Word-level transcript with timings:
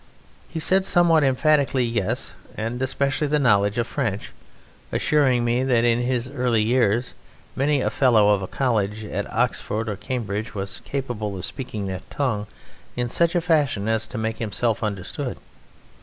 He 0.49 0.59
said, 0.59 0.83
somewhat 0.83 1.23
emphatically, 1.23 1.85
yes, 1.85 2.33
and 2.57 2.81
especially 2.81 3.27
the 3.27 3.37
knowledge 3.37 3.77
of 3.77 3.85
French, 3.85 4.31
assuring 4.91 5.45
me 5.45 5.63
that 5.63 5.83
in 5.83 6.01
his 6.01 6.27
early 6.27 6.63
years 6.63 7.13
many 7.55 7.81
a 7.81 7.91
Fellow 7.91 8.29
of 8.29 8.41
a 8.41 8.47
College 8.47 9.05
at 9.05 9.31
Oxford 9.31 9.87
or 9.87 9.91
at 9.91 9.99
Cambridge 10.01 10.55
was 10.55 10.81
capable 10.85 11.37
of 11.37 11.45
speaking 11.45 11.85
that 11.85 12.09
tongue 12.09 12.47
in 12.95 13.09
such 13.09 13.35
a 13.35 13.41
fashion 13.41 13.87
as 13.87 14.07
to 14.07 14.17
make 14.17 14.39
himself 14.39 14.83
understood. 14.83 15.37